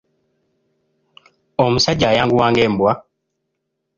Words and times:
Omusajja 1.63 2.05
ayanguwa 2.09 2.45
nga 2.51 2.61
Embwa. 2.67 2.91